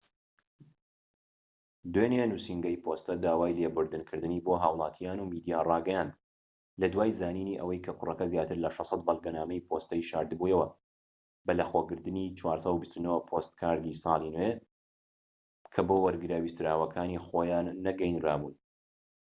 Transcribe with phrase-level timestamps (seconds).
[1.93, 6.13] دوێنێ نووسینگەی پۆستە داوای لێبوردن کردنی بۆ هاوڵاتیان و میدیا ڕاگەیاند
[6.81, 10.67] لە دوای زانینی ئەوەی کە کوڕەکە زیاتر لە 600 بەڵگەنامەی پۆستەیی شارد بوویەوە
[11.47, 14.51] بەلەخۆگرتنی 429پۆستکاردی ساڵی نوێ
[15.73, 18.55] کە بۆ وەرگرە ویستراوەکانی خۆیان نەگەیەنرا بوون